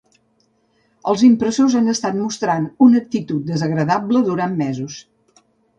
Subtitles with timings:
[1.13, 5.03] Els impressors han estat mostrant una actitud desagradable durant mesos.